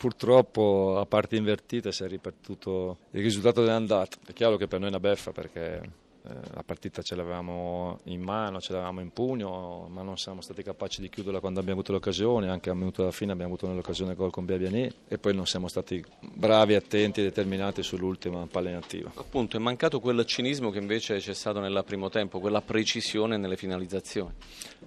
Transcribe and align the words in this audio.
Purtroppo 0.00 0.96
a 0.98 1.04
parte 1.04 1.36
invertite 1.36 1.92
si 1.92 2.04
è 2.04 2.08
ripetuto 2.08 3.00
il 3.10 3.22
risultato 3.22 3.60
dell'andata. 3.60 4.16
È 4.26 4.32
chiaro 4.32 4.56
che 4.56 4.66
per 4.66 4.78
noi 4.78 4.88
è 4.88 4.92
una 4.92 4.98
beffa 4.98 5.30
perché 5.30 5.82
la 6.22 6.62
partita 6.64 7.00
ce 7.00 7.14
l'avevamo 7.14 8.00
in 8.04 8.20
mano, 8.20 8.60
ce 8.60 8.72
l'avevamo 8.72 9.00
in 9.00 9.10
pugno, 9.10 9.88
ma 9.90 10.02
non 10.02 10.18
siamo 10.18 10.40
stati 10.42 10.62
capaci 10.62 11.00
di 11.00 11.08
chiuderla 11.08 11.40
quando 11.40 11.60
abbiamo 11.60 11.78
avuto 11.80 11.92
l'occasione, 11.92 12.48
anche 12.48 12.68
a 12.68 12.74
minuto 12.74 13.02
alla 13.02 13.10
fine 13.10 13.32
abbiamo 13.32 13.54
avuto 13.54 13.72
l'occasione 13.72 14.14
gol 14.14 14.30
con 14.30 14.44
Biabiani 14.44 14.92
e 15.08 15.18
poi 15.18 15.34
non 15.34 15.46
siamo 15.46 15.68
stati 15.68 16.04
bravi, 16.20 16.74
attenti 16.74 17.20
e 17.20 17.24
determinati 17.24 17.82
sull'ultima 17.82 18.46
palla 18.50 18.68
inattiva. 18.68 19.10
Appunto, 19.14 19.56
è 19.56 19.60
mancato 19.60 19.98
quel 20.00 20.24
cinismo 20.26 20.70
che 20.70 20.78
invece 20.78 21.18
c'è 21.18 21.34
stato 21.34 21.58
nel 21.58 21.82
primo 21.86 22.10
tempo, 22.10 22.38
quella 22.38 22.60
precisione 22.60 23.36
nelle 23.36 23.56
finalizzazioni. 23.56 24.32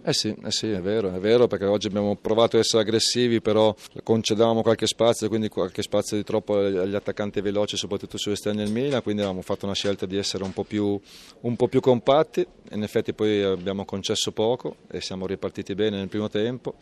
Eh 0.04 0.14
sì, 0.14 0.36
eh 0.44 0.52
sì, 0.52 0.70
è 0.70 0.82
vero, 0.82 1.14
è 1.14 1.20
vero 1.20 1.48
perché 1.48 1.66
oggi 1.66 1.88
abbiamo 1.88 2.16
provato 2.16 2.58
a 2.58 2.60
essere 2.60 2.84
aggressivi, 2.84 3.42
però 3.42 3.76
concedevamo 4.04 4.62
qualche 4.62 4.86
spazio, 4.86 5.28
quindi 5.30 5.50
qualche 5.50 5.82
spazio 5.82 6.16
di 6.16 6.24
troppo 6.24 6.58
agli 6.58 6.96
attaccanti 6.96 7.42
veloci, 7.42 7.76
soprattutto 7.76 8.18
sugli 8.18 8.34
esterni 8.34 8.64
del 8.64 8.72
Milan, 8.72 9.02
quindi 9.02 9.22
avevamo 9.22 9.42
fatto 9.42 9.66
una 9.66 9.74
scelta 9.74 10.06
di 10.06 10.18
essere 10.18 10.44
un 10.44 10.54
po' 10.54 10.64
più 10.64 11.00
un 11.42 11.56
po' 11.56 11.68
più 11.68 11.80
compatti, 11.80 12.46
in 12.72 12.84
effetti 12.84 13.14
poi 13.14 13.44
abbiamo 13.44 13.86
concesso 13.86 14.32
poco 14.32 14.78
e 14.90 15.02
siamo 15.02 15.26
ripartiti 15.26 15.76
bene 15.76 15.98
nel 15.98 16.08
primo 16.08 16.30
tempo. 16.30 16.76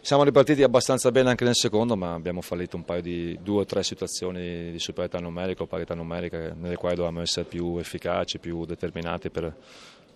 Siamo 0.00 0.24
ripartiti 0.24 0.62
abbastanza 0.62 1.10
bene 1.10 1.30
anche 1.30 1.44
nel 1.44 1.54
secondo, 1.54 1.96
ma 1.96 2.14
abbiamo 2.14 2.40
fallito 2.40 2.76
un 2.76 2.84
paio 2.84 3.02
di 3.02 3.38
due 3.42 3.62
o 3.62 3.64
tre 3.64 3.82
situazioni 3.82 4.70
di 4.70 4.78
superiorità 4.78 5.18
numerica 5.18 5.62
o 5.62 5.66
parità 5.66 5.94
numerica 5.94 6.54
nelle 6.54 6.76
quali 6.76 6.96
dovevamo 6.96 7.20
essere 7.22 7.46
più 7.46 7.78
efficaci, 7.78 8.38
più 8.38 8.64
determinati 8.64 9.30
per, 9.30 9.54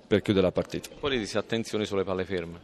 per 0.07 0.23
chiudere 0.23 0.47
la 0.47 0.53
partita. 0.53 0.89
Poi 0.99 1.11
di 1.11 1.19
disattenzioni 1.19 1.85
sulle 1.85 2.05
palle 2.05 2.25
ferme. 2.25 2.59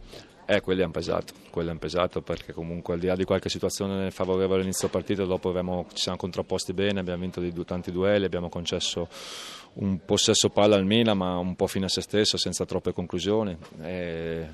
Eh, 0.52 0.60
quelli 0.62 0.82
hanno 0.82 0.90
pesato, 0.90 1.32
quelli 1.48 1.68
hanno 1.68 1.78
pesato 1.78 2.22
perché 2.22 2.52
comunque 2.52 2.95
al 2.95 2.98
di 2.98 3.06
là 3.06 3.14
di 3.14 3.22
qualche 3.22 3.48
situazione 3.48 4.10
favorevole 4.10 4.59
all'inizio 4.59 4.88
partita, 4.88 5.24
dopo 5.24 5.48
abbiamo, 5.48 5.86
ci 5.92 6.02
siamo 6.02 6.18
contrapposti 6.18 6.73
bene, 6.73 6.98
abbiamo 6.98 7.20
vinto 7.20 7.38
di, 7.40 7.52
tanti 7.64 7.92
duelli, 7.92 8.24
abbiamo 8.24 8.48
concesso 8.48 9.09
un 9.74 10.04
possesso 10.04 10.48
palla 10.48 10.74
al 10.74 10.84
Milan 10.84 11.16
ma 11.16 11.37
un 11.37 11.54
po' 11.54 11.68
fine 11.68 11.84
a 11.84 11.88
se 11.88 12.01
stesso, 12.01 12.37
senza 12.37 12.65
troppe 12.65 12.93
conclusioni. 12.93 13.56
E 13.80 14.48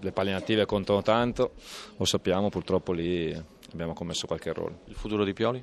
le 0.00 0.12
palle 0.12 0.30
native 0.30 0.64
contano 0.64 1.02
tanto, 1.02 1.52
lo 1.98 2.06
sappiamo, 2.06 2.48
purtroppo 2.48 2.92
lì 2.92 3.38
abbiamo 3.72 3.92
commesso 3.92 4.26
qualche 4.26 4.48
errore. 4.48 4.78
Il 4.86 4.94
futuro 4.94 5.22
di 5.22 5.34
Pioli? 5.34 5.62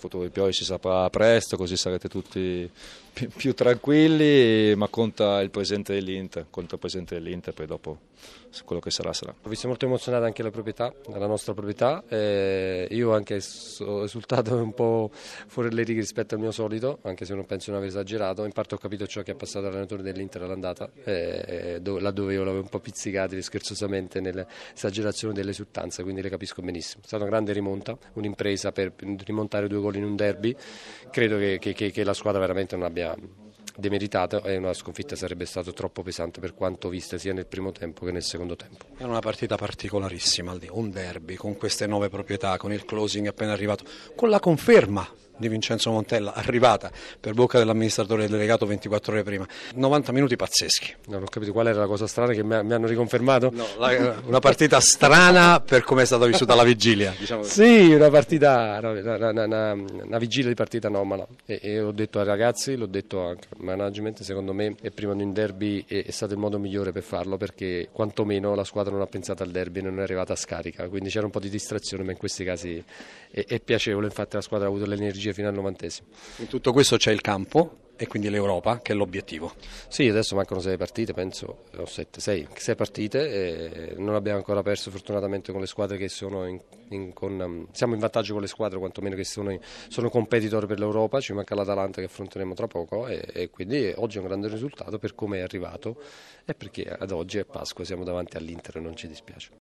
Futuro 0.00 0.24
di 0.24 0.30
Pioli 0.30 0.52
si 0.52 0.64
saprà 0.64 1.08
presto, 1.10 1.56
così 1.56 1.76
sarete 1.76 2.08
tutti 2.08 2.68
più, 3.12 3.28
più 3.28 3.54
tranquilli, 3.54 4.74
ma 4.74 4.88
conta 4.88 5.40
il 5.40 5.50
presente 5.50 5.94
dell'Inter, 5.94 6.46
conta 6.50 6.74
il 6.74 6.80
presente 6.80 7.14
dell'Inter, 7.14 7.54
poi 7.54 7.66
dopo 7.66 7.98
quello 8.64 8.80
che 8.80 8.90
sarà 8.90 9.12
sarà. 9.12 9.34
Ho 9.42 9.48
visto 9.48 9.68
molto 9.68 9.84
emozionata 9.84 10.26
anche 10.26 10.42
la 10.42 10.50
proprietà, 10.50 10.92
la 11.14 11.26
nostra 11.26 11.52
proprietà, 11.52 12.02
eh, 12.08 12.88
io 12.90 13.14
anche 13.14 13.40
ho 13.80 14.02
esultato 14.02 14.56
un 14.56 14.74
po' 14.74 15.10
fuori 15.12 15.72
le 15.72 15.84
righe 15.84 16.00
rispetto 16.00 16.34
al 16.34 16.40
mio 16.40 16.50
solito, 16.50 16.98
anche 17.02 17.24
se 17.24 17.34
non 17.34 17.46
penso 17.46 17.66
di 17.66 17.72
non 17.72 17.80
aver 17.80 17.90
esagerato, 17.90 18.44
in 18.44 18.52
parte 18.52 18.74
ho 18.74 18.78
capito 18.78 19.06
ciò 19.06 19.22
che 19.22 19.32
ha 19.32 19.34
passato 19.34 19.66
l'allenatore 19.66 20.02
dell'Inter 20.02 20.42
all'andata, 20.42 20.90
eh, 21.04 21.78
dove, 21.80 22.00
laddove 22.00 22.34
io 22.34 22.42
l'avevo 22.42 22.62
un 22.62 22.68
po' 22.68 22.80
pizzicato 22.80 23.40
scherzosamente 23.40 24.20
nell'esagerazione 24.20 25.34
dell'esultanza, 25.34 26.02
quindi 26.02 26.22
le 26.22 26.28
capisco 26.28 26.62
benissimo. 26.62 27.02
È 27.02 27.06
stata 27.06 27.22
una 27.22 27.32
grande 27.32 27.52
rimonta, 27.52 27.96
un'impresa 28.14 28.72
per 28.72 28.92
rimontare 29.24 29.68
due 29.68 29.80
gol 29.80 29.89
in 29.96 30.04
un 30.04 30.16
derby, 30.16 30.54
credo 31.10 31.38
che, 31.38 31.58
che, 31.58 31.74
che 31.74 32.04
la 32.04 32.14
squadra 32.14 32.40
veramente 32.40 32.76
non 32.76 32.84
abbia 32.84 33.14
demeritato 33.76 34.42
e 34.44 34.56
una 34.56 34.72
sconfitta 34.72 35.16
sarebbe 35.16 35.46
stata 35.46 35.72
troppo 35.72 36.02
pesante 36.02 36.40
per 36.40 36.54
quanto 36.54 36.88
vista 36.88 37.18
sia 37.18 37.32
nel 37.32 37.46
primo 37.46 37.72
tempo 37.72 38.04
che 38.04 38.12
nel 38.12 38.22
secondo 38.22 38.56
tempo. 38.56 38.84
È 38.96 39.04
una 39.04 39.20
partita 39.20 39.56
particolarissima, 39.56 40.56
un 40.70 40.90
derby 40.90 41.34
con 41.34 41.56
queste 41.56 41.86
nuove 41.86 42.08
proprietà, 42.08 42.56
con 42.56 42.72
il 42.72 42.84
closing 42.84 43.26
appena 43.26 43.52
arrivato, 43.52 43.84
con 44.14 44.28
la 44.28 44.38
conferma 44.38 45.19
di 45.40 45.48
Vincenzo 45.48 45.90
Montella, 45.90 46.34
arrivata 46.34 46.90
per 47.18 47.32
bocca 47.34 47.58
dell'amministratore 47.58 48.28
delegato 48.28 48.66
24 48.66 49.12
ore 49.12 49.22
prima. 49.22 49.46
90 49.74 50.12
minuti 50.12 50.36
pazzeschi. 50.36 50.94
Non 51.06 51.22
ho 51.22 51.26
capito 51.26 51.52
qual 51.52 51.66
era 51.66 51.80
la 51.80 51.86
cosa 51.86 52.06
strana 52.06 52.32
che 52.32 52.44
mi, 52.44 52.54
hanno 52.54 52.86
riconfermato. 52.86 53.50
No, 53.52 53.66
la, 53.78 54.20
una 54.24 54.38
partita 54.38 54.78
strana 54.80 55.60
per 55.60 55.82
come 55.82 56.02
è 56.02 56.04
stata 56.04 56.26
vissuta 56.26 56.54
la 56.54 56.62
vigilia. 56.62 57.14
Diciamo 57.18 57.42
sì, 57.42 57.92
una 57.92 58.10
partita, 58.10 58.78
no, 58.80 58.90
una, 58.92 59.44
una, 59.44 59.72
una, 59.72 60.18
vigilia 60.18 60.48
di 60.48 60.54
partita 60.54 60.88
anomala. 60.88 61.26
E, 61.46 61.58
e 61.62 61.80
l'ho 61.80 61.92
detto 61.92 62.18
ai 62.18 62.26
ragazzi, 62.26 62.76
l'ho 62.76 62.86
detto 62.86 63.20
anche 63.26 63.48
al 63.56 63.64
management, 63.64 64.22
secondo 64.22 64.52
me 64.52 64.74
è 64.80 64.90
prima 64.90 65.14
di 65.14 65.22
un 65.22 65.32
derby 65.32 65.84
è, 65.86 66.04
è 66.04 66.10
stato 66.10 66.34
il 66.34 66.38
modo 66.38 66.58
migliore 66.58 66.92
per 66.92 67.02
farlo 67.02 67.36
perché 67.36 67.88
quantomeno 67.90 68.54
la 68.54 68.64
squadra 68.64 68.92
non 68.92 69.00
ha 69.00 69.06
pensato 69.06 69.42
al 69.42 69.50
derby, 69.50 69.80
non 69.80 69.98
è 69.98 70.02
arrivata 70.02 70.34
a 70.34 70.36
scarica, 70.36 70.88
quindi 70.88 71.08
c'era 71.08 71.24
un 71.24 71.32
po' 71.32 71.40
di 71.40 71.48
distrazione, 71.48 72.04
ma 72.04 72.12
in 72.12 72.18
questi 72.18 72.44
casi 72.44 72.82
è, 73.30 73.44
è 73.46 73.60
piacevole, 73.60 74.06
infatti 74.06 74.36
la 74.36 74.42
squadra 74.42 74.66
ha 74.66 74.70
avuto 74.70 74.86
l'energia 74.86 75.29
fino 75.32 75.48
al 75.48 75.54
novantesimo. 75.54 76.08
In 76.38 76.48
tutto 76.48 76.72
questo 76.72 76.96
c'è 76.96 77.12
il 77.12 77.20
campo 77.20 77.88
e 78.00 78.06
quindi 78.06 78.30
l'Europa 78.30 78.80
che 78.80 78.92
è 78.92 78.96
l'obiettivo. 78.96 79.52
Sì, 79.88 80.08
adesso 80.08 80.34
mancano 80.34 80.60
sei 80.60 80.78
partite, 80.78 81.12
penso, 81.12 81.64
o 81.76 81.84
sette, 81.84 82.18
sei, 82.18 82.48
sei 82.56 82.74
partite, 82.74 83.94
non 83.98 84.14
abbiamo 84.14 84.38
ancora 84.38 84.62
perso 84.62 84.90
fortunatamente 84.90 85.52
con 85.52 85.60
le 85.60 85.66
squadre 85.66 85.98
che 85.98 86.08
sono 86.08 86.46
in, 86.46 86.58
in, 86.88 87.12
con, 87.12 87.38
um, 87.38 87.66
siamo 87.72 87.92
in 87.92 88.00
vantaggio 88.00 88.32
con 88.32 88.40
le 88.40 88.48
squadre 88.48 88.78
quantomeno 88.78 89.14
che 89.14 89.24
sono, 89.24 89.54
sono 89.88 90.08
competitor 90.08 90.64
per 90.64 90.78
l'Europa, 90.78 91.20
ci 91.20 91.34
manca 91.34 91.54
l'Atalanta 91.54 92.00
che 92.00 92.06
affronteremo 92.06 92.54
tra 92.54 92.66
poco 92.66 93.06
e, 93.06 93.22
e 93.34 93.50
quindi 93.50 93.92
oggi 93.94 94.16
è 94.16 94.20
un 94.22 94.28
grande 94.28 94.48
risultato 94.48 94.98
per 94.98 95.14
come 95.14 95.40
è 95.40 95.42
arrivato 95.42 96.00
e 96.46 96.54
perché 96.54 96.84
ad 96.84 97.10
oggi 97.10 97.36
è 97.36 97.44
Pasqua, 97.44 97.84
siamo 97.84 98.04
davanti 98.04 98.38
all'Inter 98.38 98.78
e 98.78 98.80
non 98.80 98.96
ci 98.96 99.08
dispiace. 99.08 99.50